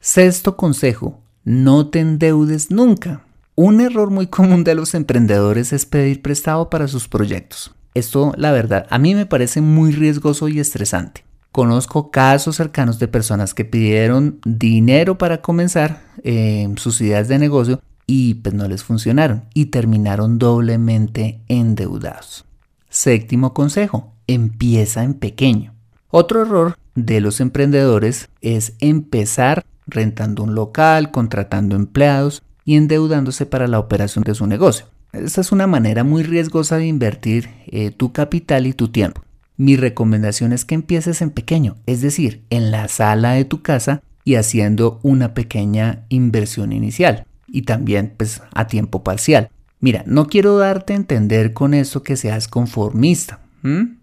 Sexto 0.00 0.56
consejo, 0.56 1.20
no 1.44 1.90
te 1.90 2.00
endeudes 2.00 2.70
nunca. 2.70 3.24
Un 3.54 3.82
error 3.82 4.10
muy 4.10 4.28
común 4.28 4.64
de 4.64 4.74
los 4.74 4.94
emprendedores 4.94 5.74
es 5.74 5.84
pedir 5.84 6.22
prestado 6.22 6.70
para 6.70 6.88
sus 6.88 7.06
proyectos. 7.06 7.74
Esto, 7.92 8.32
la 8.38 8.50
verdad, 8.50 8.86
a 8.88 8.98
mí 8.98 9.14
me 9.14 9.26
parece 9.26 9.60
muy 9.60 9.92
riesgoso 9.92 10.48
y 10.48 10.58
estresante. 10.58 11.24
Conozco 11.50 12.10
casos 12.10 12.56
cercanos 12.56 12.98
de 12.98 13.08
personas 13.08 13.52
que 13.52 13.66
pidieron 13.66 14.40
dinero 14.46 15.18
para 15.18 15.42
comenzar 15.42 16.00
eh, 16.24 16.66
sus 16.76 16.98
ideas 17.02 17.28
de 17.28 17.38
negocio 17.38 17.82
y 18.06 18.34
pues 18.34 18.54
no 18.54 18.66
les 18.68 18.84
funcionaron 18.84 19.44
y 19.52 19.66
terminaron 19.66 20.38
doblemente 20.38 21.42
endeudados. 21.48 22.46
Séptimo 22.88 23.52
consejo, 23.52 24.14
empieza 24.26 25.04
en 25.04 25.12
pequeño. 25.12 25.74
Otro 26.08 26.40
error 26.40 26.78
de 26.94 27.20
los 27.20 27.38
emprendedores 27.38 28.30
es 28.40 28.72
empezar 28.78 29.62
rentando 29.86 30.42
un 30.42 30.54
local, 30.54 31.10
contratando 31.10 31.76
empleados 31.76 32.42
y 32.64 32.76
endeudándose 32.76 33.46
para 33.46 33.66
la 33.66 33.78
operación 33.78 34.24
de 34.24 34.34
su 34.34 34.46
negocio. 34.46 34.86
Esta 35.12 35.40
es 35.40 35.52
una 35.52 35.66
manera 35.66 36.04
muy 36.04 36.22
riesgosa 36.22 36.78
de 36.78 36.86
invertir 36.86 37.50
eh, 37.66 37.90
tu 37.90 38.12
capital 38.12 38.66
y 38.66 38.72
tu 38.72 38.88
tiempo. 38.88 39.22
Mi 39.56 39.76
recomendación 39.76 40.52
es 40.52 40.64
que 40.64 40.74
empieces 40.74 41.20
en 41.20 41.30
pequeño, 41.30 41.76
es 41.86 42.00
decir, 42.00 42.42
en 42.50 42.70
la 42.70 42.88
sala 42.88 43.32
de 43.32 43.44
tu 43.44 43.62
casa 43.62 44.02
y 44.24 44.36
haciendo 44.36 44.98
una 45.02 45.34
pequeña 45.34 46.04
inversión 46.08 46.72
inicial 46.72 47.26
y 47.46 47.62
también 47.62 48.14
pues 48.16 48.42
a 48.54 48.66
tiempo 48.66 49.04
parcial. 49.04 49.50
Mira, 49.80 50.04
no 50.06 50.26
quiero 50.26 50.56
darte 50.56 50.94
a 50.94 50.96
entender 50.96 51.52
con 51.52 51.74
eso 51.74 52.02
que 52.02 52.16
seas 52.16 52.48
conformista, 52.48 53.40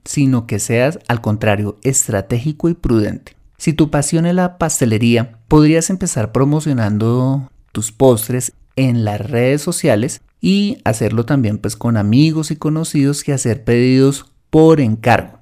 sino 0.05 0.45
que 0.45 0.59
seas 0.59 0.99
al 1.07 1.21
contrario 1.21 1.77
estratégico 1.83 2.69
y 2.69 2.73
prudente. 2.73 3.35
Si 3.57 3.73
tu 3.73 3.89
pasión 3.89 4.25
es 4.25 4.35
la 4.35 4.57
pastelería, 4.57 5.39
podrías 5.47 5.89
empezar 5.89 6.31
promocionando 6.31 7.49
tus 7.71 7.91
postres 7.91 8.53
en 8.75 9.03
las 9.03 9.19
redes 9.19 9.61
sociales 9.61 10.21
y 10.41 10.77
hacerlo 10.85 11.25
también 11.25 11.57
pues 11.57 11.75
con 11.75 11.97
amigos 11.97 12.51
y 12.51 12.55
conocidos 12.55 13.27
y 13.27 13.31
hacer 13.31 13.63
pedidos 13.63 14.31
por 14.49 14.79
encargo. 14.79 15.39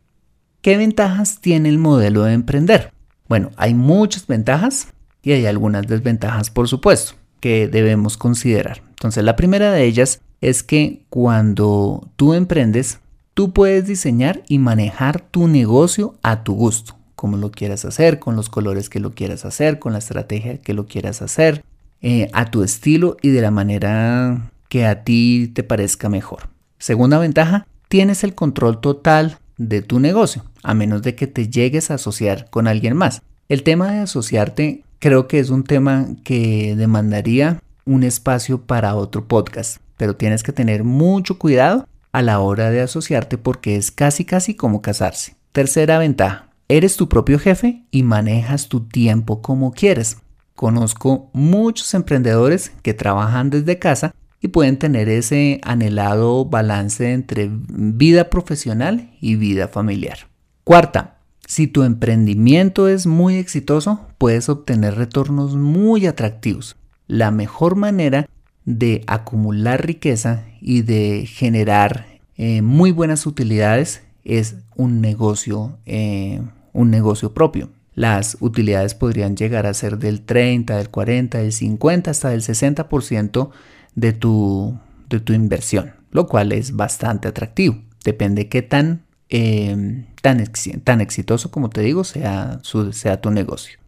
qué 0.62 0.76
ventajas 0.76 1.40
tiene 1.40 1.70
el 1.70 1.78
modelo 1.78 2.24
de 2.24 2.34
emprender 2.34 2.92
bueno 3.28 3.52
hay 3.58 3.76
muchas 3.76 4.26
ventajas 4.26 4.88
y 5.22 5.34
hay 5.34 5.46
algunas 5.46 5.86
desventajas 5.86 6.50
por 6.50 6.68
supuesto 6.68 7.14
que 7.40 7.68
debemos 7.68 8.18
considerar. 8.18 8.82
Entonces 8.90 9.24
la 9.24 9.36
primera 9.36 9.72
de 9.72 9.86
ellas 9.86 10.22
es 10.42 10.64
que 10.64 11.06
cuando 11.10 12.08
tú 12.16 12.34
emprendes 12.34 13.00
Tú 13.40 13.54
puedes 13.54 13.88
diseñar 13.88 14.44
y 14.50 14.60
manejar 14.60 15.22
tu 15.22 15.48
negocio 15.48 16.16
a 16.24 16.44
tu 16.44 16.56
gusto, 16.56 16.98
como 17.16 17.38
lo 17.38 17.52
quieras 17.52 17.86
hacer, 17.86 18.20
con 18.20 18.36
los 18.36 18.50
colores 18.50 18.90
que 18.90 19.00
lo 19.00 19.12
quieras 19.14 19.46
hacer, 19.46 19.80
con 19.80 19.94
la 19.94 20.00
estrategia 20.00 20.58
que 20.58 20.74
lo 20.74 20.88
quieras 20.88 21.22
hacer, 21.22 21.64
eh, 22.02 22.30
a 22.34 22.52
tu 22.52 22.64
estilo 22.64 23.16
y 23.22 23.30
de 23.30 23.42
la 23.42 23.50
manera 23.50 24.52
que 24.68 24.86
a 24.86 25.06
ti 25.06 25.50
te 25.56 25.64
parezca 25.64 26.10
mejor. 26.10 26.50
Segunda 26.80 27.18
ventaja, 27.18 27.66
tienes 27.88 28.26
el 28.26 28.36
control 28.36 28.82
total 28.82 29.38
de 29.58 29.82
tu 29.84 30.02
negocio, 30.02 30.44
a 30.62 30.74
menos 30.74 31.02
de 31.02 31.16
que 31.16 31.28
te 31.28 31.48
llegues 31.48 31.92
a 31.92 31.94
asociar 31.94 32.50
con 32.50 32.68
alguien 32.68 32.98
más. 32.98 33.22
El 33.48 33.64
tema 33.64 33.90
de 33.90 34.00
asociarte 34.00 34.84
creo 35.00 35.30
que 35.30 35.40
es 35.40 35.50
un 35.50 35.64
tema 35.64 36.08
que 36.26 36.76
demandaría 36.76 37.62
un 37.86 38.04
espacio 38.04 38.64
para 38.64 38.96
otro 38.96 39.30
podcast, 39.30 39.78
pero 39.96 40.18
tienes 40.18 40.44
que 40.44 40.52
tener 40.52 40.84
mucho 40.84 41.40
cuidado 41.40 41.88
a 42.12 42.22
la 42.22 42.40
hora 42.40 42.72
de 42.72 42.82
asociarte 42.82 43.38
porque 43.38 43.76
es 43.76 43.92
casi 43.92 44.26
casi 44.26 44.56
como 44.56 44.82
casarse. 44.82 45.36
Tercera 45.52 46.00
ventaja, 46.00 46.50
eres 46.68 46.96
tu 46.98 47.10
propio 47.10 47.40
jefe 47.40 47.84
y 47.92 48.04
manejas 48.04 48.70
tu 48.70 48.82
tiempo 48.82 49.42
como 49.42 49.72
quieres. 49.72 50.18
Conozco 50.56 51.30
muchos 51.34 51.94
emprendedores 51.94 52.72
que 52.82 52.94
trabajan 52.94 53.50
desde 53.50 53.80
casa 53.80 54.14
y 54.42 54.50
pueden 54.50 54.78
tener 54.78 55.10
ese 55.10 55.60
anhelado 55.64 56.46
balance 56.46 57.12
entre 57.12 57.50
vida 57.52 58.30
profesional 58.30 59.12
y 59.20 59.36
vida 59.36 59.68
familiar. 59.68 60.28
Cuarta, 60.64 61.18
si 61.46 61.68
tu 61.68 61.84
emprendimiento 61.84 62.88
es 62.88 63.08
muy 63.08 63.36
exitoso, 63.38 64.08
puedes 64.18 64.50
obtener 64.50 64.96
retornos 64.96 65.56
muy 65.56 66.06
atractivos. 66.06 66.76
La 67.08 67.32
mejor 67.32 67.76
manera 67.76 68.28
de 68.70 69.04
acumular 69.08 69.84
riqueza 69.84 70.46
y 70.62 70.84
de 70.84 71.26
generar 71.26 72.06
eh, 72.38 72.62
muy 72.62 72.92
buenas 72.92 73.26
utilidades 73.26 74.04
es 74.24 74.58
un 74.76 75.02
negocio, 75.02 75.80
eh, 75.88 76.40
un 76.72 76.92
negocio 76.92 77.34
propio. 77.34 77.72
Las 77.96 78.38
utilidades 78.40 78.94
podrían 78.94 79.36
llegar 79.36 79.66
a 79.66 79.74
ser 79.74 79.98
del 79.98 80.22
30, 80.22 80.78
del 80.78 80.90
40, 80.90 81.40
del 81.40 81.52
50 81.52 82.12
hasta 82.12 82.30
del 82.30 82.44
60% 82.44 83.50
de 83.96 84.14
tu, 84.14 84.78
de 85.10 85.20
tu 85.20 85.34
inversión, 85.34 85.94
lo 86.12 86.28
cual 86.28 86.52
es 86.52 86.76
bastante 86.76 87.28
atractivo. 87.28 87.82
Depende 88.06 88.50
qué 88.50 88.62
tan, 88.62 89.02
eh, 89.30 90.06
tan, 90.22 90.44
tan, 90.84 91.02
exitoso, 91.02 91.50
como 91.50 91.72
te 91.72 91.82
digo, 91.82 92.04
sea, 92.04 92.62
sea 92.92 93.20
tu 93.20 93.32
negocio. 93.32 93.80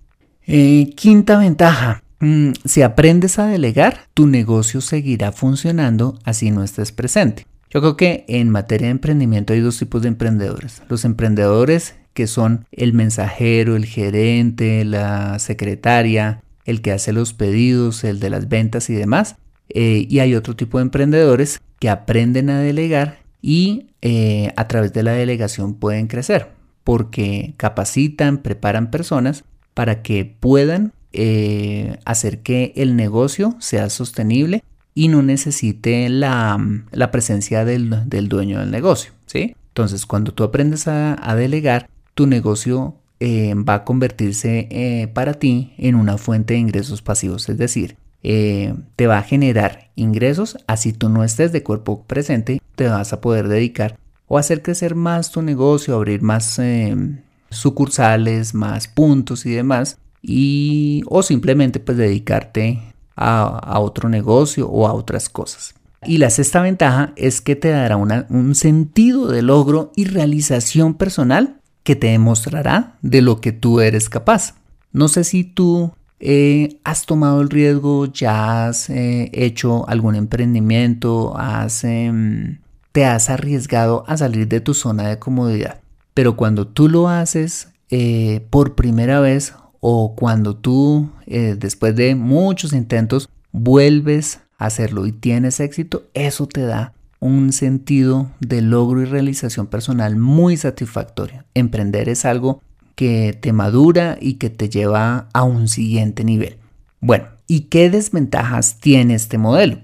Eh, 0.48 0.92
quinta 0.96 1.38
ventaja. 1.38 2.01
Mm, 2.22 2.52
si 2.66 2.84
aprendes 2.84 3.40
a 3.40 3.48
delegar, 3.48 4.06
tu 4.14 4.28
negocio 4.28 4.80
seguirá 4.80 5.32
funcionando 5.32 6.18
así 6.24 6.52
no 6.52 6.64
estés 6.64 6.92
presente. 6.92 7.46
Yo 7.70 7.82
creo 7.82 7.98
que 7.98 8.26
en 8.28 8.50
materia 8.50 8.88
de 8.88 8.92
emprendimiento 8.92 9.54
hay 9.54 9.60
dos 9.60 9.78
tipos 9.80 10.02
de 10.02 10.10
emprendedores. 10.10 10.84
Los 10.88 11.04
emprendedores 11.04 11.96
que 12.14 12.28
son 12.28 12.68
el 12.72 12.94
mensajero, 12.94 13.76
el 13.76 13.86
gerente, 13.86 14.86
la 14.86 15.40
secretaria, 15.40 16.44
el 16.66 16.82
que 16.82 16.92
hace 16.92 17.14
los 17.14 17.34
pedidos, 17.34 18.04
el 18.04 18.20
de 18.20 18.30
las 18.30 18.50
ventas 18.50 18.90
y 18.90 18.94
demás. 18.94 19.38
Eh, 19.70 20.06
y 20.10 20.20
hay 20.20 20.36
otro 20.36 20.56
tipo 20.56 20.78
de 20.78 20.84
emprendedores 20.84 21.62
que 21.80 21.90
aprenden 21.90 22.50
a 22.50 22.60
delegar 22.60 23.20
y 23.42 23.88
eh, 24.02 24.54
a 24.58 24.68
través 24.68 24.94
de 24.94 25.04
la 25.04 25.14
delegación 25.14 25.74
pueden 25.74 26.08
crecer 26.08 26.50
porque 26.84 27.54
capacitan, 27.58 28.40
preparan 28.40 28.92
personas 28.92 29.44
para 29.74 30.02
que 30.02 30.26
puedan 30.26 30.94
eh, 31.14 31.98
hacer 32.06 32.40
que 32.40 32.74
el 32.76 32.96
negocio 32.96 33.56
sea 33.60 33.90
sostenible 33.90 34.64
y 34.94 35.08
no 35.08 35.22
necesite 35.22 36.10
la, 36.10 36.60
presencia 37.12 37.66
del, 37.66 37.90
dueño 38.28 38.60
del 38.60 38.72
negocio. 38.72 39.12
¿sí? 39.26 39.56
Entonces, 39.70 40.06
cuando 40.06 40.34
tú 40.34 40.44
aprendes 40.44 40.88
a, 40.88 41.36
delegar, 41.36 41.90
tu 42.14 42.28
negocio 42.28 42.96
va 43.22 43.76
a 43.76 43.84
convertirse 43.84 45.10
para 45.14 45.36
ti 45.36 45.74
en 45.78 45.96
una 45.96 46.18
fuente 46.18 46.56
de 46.56 46.60
ingresos 46.60 47.02
pasivos, 47.02 47.48
es 47.48 47.58
decir, 47.58 47.96
eh, 48.24 48.76
te 48.96 49.08
va 49.08 49.18
a 49.18 49.24
generar 49.24 49.90
ingresos, 49.96 50.58
así 50.68 50.94
tú 50.94 51.10
no 51.10 51.24
estés 51.24 51.52
de 51.52 51.64
cuerpo 51.64 52.04
presente, 52.04 52.62
te 52.76 52.88
vas 52.88 53.14
a 53.14 53.22
poder 53.22 53.48
dedicar 53.48 53.98
o 54.28 54.38
hacer 54.38 54.62
crecer 54.62 54.94
más 54.94 55.32
tu 55.32 55.42
negocio, 55.42 55.96
abrir 55.96 56.22
más 56.22 56.60
eh, 56.60 56.96
sucursales, 57.50 58.54
más 58.54 58.88
puntos 58.88 59.46
y 59.46 59.52
demás, 59.52 59.98
y 60.22 61.04
o 61.08 61.24
simplemente 61.24 61.80
pues 61.80 61.98
dedicarte 61.98 62.82
a, 63.16 63.80
otro 63.80 64.10
negocio 64.10 64.68
o 64.70 64.88
a 64.88 64.94
otras 64.94 65.30
cosas. 65.30 65.76
Y 66.04 66.18
la 66.18 66.30
sexta 66.30 66.62
ventaja 66.62 67.14
es 67.16 67.42
que 67.42 67.56
te 67.56 67.70
dará 67.70 67.98
un 67.98 68.56
sentido 68.56 69.28
de 69.28 69.44
logro 69.44 69.92
y 69.96 70.06
realización 70.06 70.96
personal 70.96 71.58
que 71.84 71.96
te 71.96 72.08
demostrará 72.08 72.98
de 73.02 73.22
lo 73.22 73.40
que 73.42 73.52
tú 73.52 73.82
eres 73.82 74.10
capaz. 74.10 74.56
No 74.92 75.08
sé 75.08 75.24
si 75.24 75.44
tú 75.44 75.94
eh, 76.24 76.80
¿Has 76.84 77.08
tomado 77.08 77.42
el 77.42 77.50
riesgo? 77.50 78.06
¿Ya 78.06 78.68
has 78.68 78.92
eh, 78.92 79.32
hecho 79.34 79.90
algún 79.90 80.16
emprendimiento? 80.16 81.36
Has, 81.36 81.84
em, 81.84 82.60
¿Te 82.92 83.06
has 83.06 83.32
arriesgado 83.32 84.04
a 84.08 84.18
salir 84.18 84.48
de 84.48 84.62
tu 84.62 84.76
zona 84.76 85.08
de 85.08 85.18
comodidad? 85.18 85.82
Pero 86.14 86.38
cuando 86.38 86.68
tú 86.68 86.90
lo 86.90 87.10
haces 87.10 87.70
eh, 87.90 88.46
por 88.52 88.76
primera 88.76 89.20
vez 89.20 89.56
o 89.82 90.16
cuando 90.16 90.56
tú, 90.56 91.10
después 91.26 91.96
de 91.98 92.16
muchos 92.16 92.72
intentos, 92.72 93.28
vuelves 93.52 94.40
a 94.58 94.68
hacerlo 94.68 95.06
y 95.08 95.12
tienes 95.12 95.60
éxito, 95.60 96.04
eso 96.14 96.48
te 96.48 96.62
da 96.62 96.94
un 97.20 97.52
sentido 97.52 98.32
de 98.40 98.62
logro 98.62 99.02
y 99.02 99.06
realización 99.06 99.68
personal 99.68 100.16
muy 100.16 100.56
satisfactorio. 100.56 101.44
Emprender 101.54 102.08
es 102.08 102.26
algo 102.26 102.62
que 102.96 103.38
te 103.40 103.54
madura 103.54 104.18
y 104.22 104.36
que 104.36 104.50
te 104.50 104.70
lleva 104.70 105.28
a 105.34 105.44
un 105.44 105.68
siguiente 105.68 106.24
nivel. 106.24 106.58
Bueno, 107.00 107.26
¿y 107.48 107.62
qué 107.62 107.90
desventajas 107.90 108.80
tiene 108.80 109.16
este 109.16 109.38
modelo? 109.38 109.80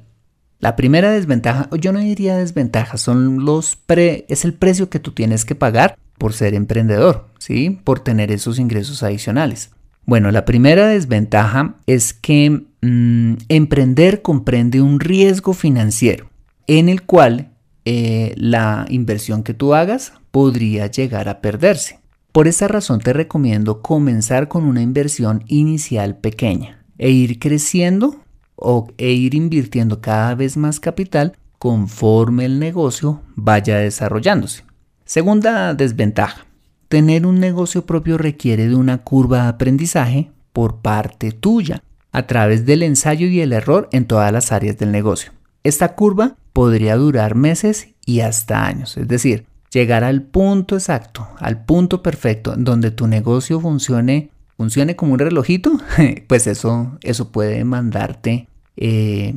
La 0.60 0.76
primera 0.76 1.12
desventaja, 1.12 1.70
yo 1.80 1.92
no 1.92 2.00
diría 2.00 2.38
desventaja, 2.38 2.98
son 2.98 3.46
los 3.46 3.76
pre, 3.76 4.26
es 4.30 4.46
el 4.46 4.54
precio 4.54 4.90
que 4.90 5.00
tú 5.00 5.12
tienes 5.12 5.46
que 5.46 5.56
pagar 5.56 5.98
por 6.18 6.34
ser 6.34 6.56
emprendedor, 6.56 7.28
¿sí? 7.38 7.80
Por 7.84 8.00
tener 8.00 8.32
esos 8.32 8.58
ingresos 8.58 9.04
adicionales. 9.04 9.72
Bueno, 10.08 10.32
la 10.32 10.46
primera 10.46 10.88
desventaja 10.88 11.76
es 11.86 12.14
que 12.14 12.64
mm, 12.82 13.34
emprender 13.50 14.22
comprende 14.22 14.82
un 14.82 15.02
riesgo 15.02 15.52
financiero 15.52 16.30
en 16.66 16.88
el 16.88 17.04
cual 17.04 17.52
eh, 17.84 18.34
la 18.38 18.86
inversión 18.88 19.44
que 19.44 19.54
tú 19.54 19.74
hagas 19.74 20.14
podría 20.32 20.88
llegar 20.88 21.28
a 21.28 21.42
perderse. 21.42 22.00
Por 22.32 22.48
esa 22.48 22.70
razón 22.70 23.02
te 23.02 23.12
recomiendo 23.12 23.82
comenzar 23.82 24.48
con 24.48 24.64
una 24.64 24.82
inversión 24.82 25.44
inicial 25.48 26.16
pequeña 26.18 26.86
e 26.98 27.10
ir 27.10 27.38
creciendo 27.38 28.16
o, 28.56 28.88
e 28.98 29.12
ir 29.12 29.36
invirtiendo 29.36 30.00
cada 30.00 30.36
vez 30.36 30.56
más 30.56 30.80
capital 30.80 31.36
conforme 31.60 32.46
el 32.46 32.60
negocio 32.60 33.24
vaya 33.36 33.76
desarrollándose. 33.80 34.64
Segunda 35.04 35.74
desventaja. 35.74 36.47
Tener 36.88 37.26
un 37.26 37.40
negocio 37.40 37.86
propio 37.86 38.18
requiere 38.18 38.68
de 38.68 38.76
una 38.76 39.00
curva 39.00 39.44
de 39.44 39.50
aprendizaje 39.50 40.32
por 40.54 40.78
parte 40.78 41.32
tuya, 41.32 41.84
a 42.12 42.26
través 42.26 42.66
del 42.66 42.82
ensayo 42.82 43.28
y 43.28 43.42
el 43.42 43.54
error 43.54 43.90
en 43.92 44.06
todas 44.06 44.32
las 44.32 44.52
áreas 44.52 44.78
del 44.78 44.92
negocio. 44.92 45.32
Esta 45.64 45.96
curva 45.96 46.36
podría 46.54 46.96
durar 46.96 47.36
meses 47.36 47.90
y 48.06 48.22
hasta 48.22 48.66
años, 48.66 48.98
es 48.98 49.08
decir, 49.08 49.46
llegar 49.72 50.04
al 50.04 50.24
punto 50.24 50.76
exacto, 50.76 51.28
al 51.38 51.64
punto 51.66 52.02
perfecto, 52.02 52.56
donde 52.58 52.90
tu 52.90 53.06
negocio 53.06 53.60
funcione, 53.60 54.32
funcione 54.56 54.96
como 54.96 55.14
un 55.14 55.20
relojito, 55.20 55.74
pues 56.28 56.48
eso, 56.48 56.98
eso 57.02 57.32
puede 57.32 57.64
mandarte 57.66 58.48
eh, 58.78 59.36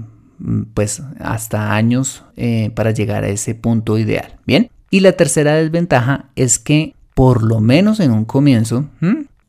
pues 0.73 1.03
hasta 1.19 1.75
años 1.75 2.25
eh, 2.37 2.71
para 2.75 2.93
llegar 2.93 3.25
a 3.25 3.29
ese 3.29 3.55
punto 3.55 3.99
ideal. 3.99 4.39
Bien. 4.47 4.71
Y 4.93 5.01
la 5.01 5.13
tercera 5.13 5.55
desventaja 5.55 6.31
es 6.35 6.59
que 6.59 6.95
por 7.21 7.43
lo 7.43 7.61
menos 7.61 8.01
en 8.01 8.13
un 8.13 8.25
comienzo, 8.25 8.89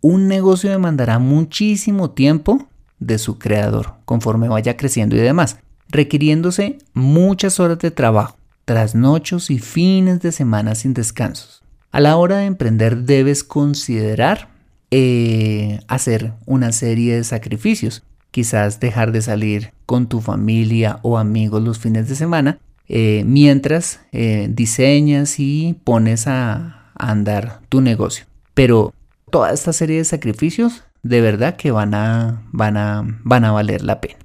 un 0.02 0.28
negocio 0.28 0.70
demandará 0.70 1.20
muchísimo 1.20 2.10
tiempo 2.12 2.68
de 3.00 3.18
su 3.18 3.40
creador 3.40 3.94
conforme 4.04 4.50
vaya 4.50 4.76
creciendo 4.76 5.16
y 5.16 5.20
demás, 5.20 5.58
requiriéndose 5.88 6.80
muchas 6.94 7.62
horas 7.62 7.80
de 7.80 7.90
trabajo 7.90 8.36
trasnochos 8.66 9.50
y 9.50 9.60
fines 9.60 10.20
de 10.20 10.34
semana 10.34 10.76
sin 10.76 10.94
descansos. 10.94 11.64
A 11.94 12.02
la 12.02 12.18
hora 12.18 12.40
de 12.40 12.48
emprender 12.48 13.04
debes 13.04 13.42
considerar 13.42 14.50
eh, 14.92 15.80
hacer 15.88 16.34
una 16.46 16.74
serie 16.74 17.16
de 17.16 17.24
sacrificios. 17.24 18.04
Quizás 18.32 18.82
dejar 18.82 19.14
de 19.14 19.22
salir 19.22 19.72
con 19.86 20.08
tu 20.08 20.20
familia 20.20 21.00
o 21.04 21.18
amigos 21.18 21.64
los 21.64 21.80
fines 21.80 22.10
de 22.10 22.16
semana 22.16 22.60
eh, 22.90 23.24
mientras 23.26 24.02
eh, 24.12 24.50
diseñas 24.52 25.40
y 25.40 25.78
pones 25.86 26.28
a, 26.28 26.81
andar 27.10 27.62
tu 27.70 27.82
negocio. 27.82 28.26
Pero 28.54 28.94
toda 29.30 29.52
esta 29.52 29.74
serie 29.74 29.98
de 29.98 30.06
sacrificios 30.06 30.84
de 31.04 31.22
verdad 31.22 31.56
que 31.56 31.72
van 31.72 31.94
a, 31.94 32.44
van 32.52 32.78
a, 32.78 33.04
van 33.24 33.46
a 33.46 33.52
valer 33.52 33.82
la 33.82 34.02
pena. 34.02 34.20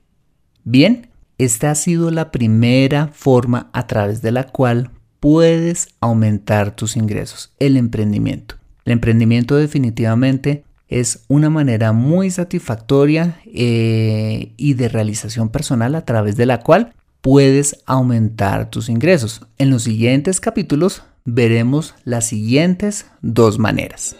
Bien, 0.65 1.09
esta 1.39 1.71
ha 1.71 1.75
sido 1.75 2.11
la 2.11 2.31
primera 2.31 3.09
forma 3.09 3.71
a 3.73 3.87
través 3.87 4.23
de 4.23 4.33
la 4.33 4.45
cual 4.45 4.91
puedes 5.21 5.89
aumentar 6.01 6.75
tus 6.77 6.97
ingresos, 6.97 7.53
el 7.59 7.77
emprendimiento. 7.77 8.57
El 8.85 8.93
emprendimiento 8.93 9.57
definitivamente 9.57 10.65
es 10.89 11.25
una 11.29 11.51
manera 11.51 11.93
muy 11.93 12.31
satisfactoria 12.31 13.41
eh, 13.47 14.53
y 14.57 14.75
de 14.75 14.89
realización 14.89 15.49
personal 15.49 15.95
a 15.95 16.05
través 16.05 16.37
de 16.37 16.47
la 16.47 16.61
cual 16.61 16.95
puedes 17.21 17.83
aumentar 17.87 18.71
tus 18.71 18.89
ingresos. 18.89 19.43
En 19.59 19.71
los 19.71 19.83
siguientes 19.83 20.41
capítulos 20.41 21.03
veremos 21.27 21.95
las 22.05 22.27
siguientes 22.27 23.07
dos 23.21 23.59
maneras. 23.59 24.17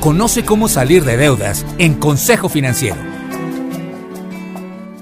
Conoce 0.00 0.44
cómo 0.44 0.68
salir 0.68 1.04
de 1.04 1.16
deudas 1.16 1.66
en 1.78 1.94
Consejo 1.94 2.48
Financiero 2.48 3.12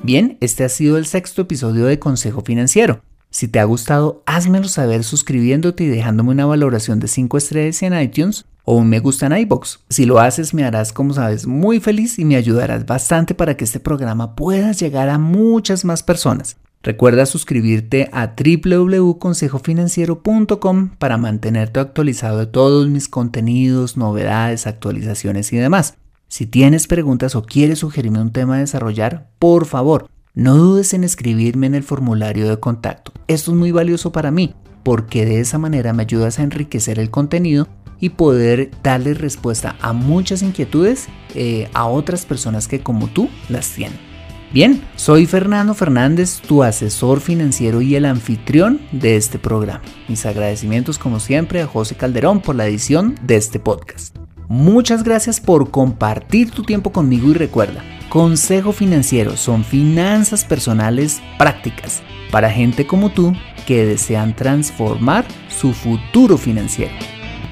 Bien, 0.02 0.38
este 0.40 0.64
ha 0.64 0.70
sido 0.70 0.96
el 0.96 1.04
sexto 1.04 1.42
episodio 1.42 1.84
de 1.84 1.98
Consejo 1.98 2.40
Financiero. 2.40 3.02
Si 3.28 3.48
te 3.48 3.60
ha 3.60 3.64
gustado, 3.64 4.22
házmelo 4.24 4.66
saber 4.66 5.04
suscribiéndote 5.04 5.84
y 5.84 5.88
dejándome 5.88 6.30
una 6.30 6.46
valoración 6.46 7.00
de 7.00 7.06
5 7.06 7.36
estrellas 7.36 7.82
en 7.82 8.00
iTunes 8.00 8.46
o 8.64 8.76
un 8.76 8.88
me 8.88 8.98
gusta 8.98 9.26
en 9.26 9.36
iBox. 9.36 9.80
Si 9.90 10.06
lo 10.06 10.18
haces, 10.18 10.54
me 10.54 10.64
harás, 10.64 10.94
como 10.94 11.12
sabes, 11.12 11.46
muy 11.46 11.80
feliz 11.80 12.18
y 12.18 12.24
me 12.24 12.36
ayudarás 12.36 12.86
bastante 12.86 13.34
para 13.34 13.58
que 13.58 13.64
este 13.64 13.78
programa 13.78 14.34
pueda 14.34 14.72
llegar 14.72 15.10
a 15.10 15.18
muchas 15.18 15.84
más 15.84 16.02
personas. 16.02 16.56
Recuerda 16.82 17.26
suscribirte 17.26 18.08
a 18.10 18.34
www.consejofinanciero.com 18.36 20.90
para 20.98 21.18
mantenerte 21.18 21.78
actualizado 21.78 22.38
de 22.38 22.46
todos 22.46 22.88
mis 22.88 23.06
contenidos, 23.06 23.98
novedades, 23.98 24.66
actualizaciones 24.66 25.52
y 25.52 25.58
demás. 25.58 25.98
Si 26.28 26.46
tienes 26.46 26.86
preguntas 26.86 27.34
o 27.34 27.42
quieres 27.42 27.80
sugerirme 27.80 28.22
un 28.22 28.32
tema 28.32 28.56
a 28.56 28.60
desarrollar, 28.60 29.28
por 29.38 29.66
favor, 29.66 30.08
no 30.32 30.56
dudes 30.56 30.94
en 30.94 31.04
escribirme 31.04 31.66
en 31.66 31.74
el 31.74 31.82
formulario 31.82 32.48
de 32.48 32.58
contacto. 32.58 33.12
Esto 33.28 33.50
es 33.50 33.58
muy 33.58 33.72
valioso 33.72 34.10
para 34.10 34.30
mí 34.30 34.54
porque 34.82 35.26
de 35.26 35.40
esa 35.40 35.58
manera 35.58 35.92
me 35.92 36.04
ayudas 36.04 36.38
a 36.38 36.44
enriquecer 36.44 36.98
el 36.98 37.10
contenido 37.10 37.68
y 38.00 38.08
poder 38.10 38.70
darle 38.82 39.12
respuesta 39.12 39.76
a 39.82 39.92
muchas 39.92 40.40
inquietudes 40.40 41.08
eh, 41.34 41.68
a 41.74 41.84
otras 41.84 42.24
personas 42.24 42.68
que 42.68 42.80
como 42.80 43.08
tú 43.08 43.28
las 43.50 43.68
tienen. 43.70 44.09
Bien, 44.52 44.82
soy 44.96 45.26
Fernando 45.26 45.74
Fernández, 45.74 46.40
tu 46.40 46.64
asesor 46.64 47.20
financiero 47.20 47.82
y 47.82 47.94
el 47.94 48.04
anfitrión 48.04 48.80
de 48.90 49.14
este 49.14 49.38
programa. 49.38 49.82
Mis 50.08 50.26
agradecimientos 50.26 50.98
como 50.98 51.20
siempre 51.20 51.62
a 51.62 51.68
José 51.68 51.94
Calderón 51.94 52.40
por 52.40 52.56
la 52.56 52.66
edición 52.66 53.14
de 53.22 53.36
este 53.36 53.60
podcast. 53.60 54.16
Muchas 54.48 55.04
gracias 55.04 55.40
por 55.40 55.70
compartir 55.70 56.50
tu 56.50 56.64
tiempo 56.64 56.90
conmigo 56.90 57.30
y 57.30 57.34
recuerda, 57.34 57.84
Consejo 58.08 58.72
Financiero 58.72 59.36
son 59.36 59.62
finanzas 59.62 60.44
personales 60.44 61.22
prácticas 61.38 62.02
para 62.32 62.50
gente 62.50 62.88
como 62.88 63.12
tú 63.12 63.32
que 63.68 63.86
desean 63.86 64.34
transformar 64.34 65.24
su 65.48 65.72
futuro 65.72 66.36
financiero. 66.36 66.94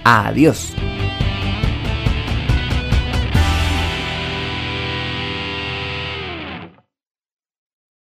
Adiós. 0.03 0.75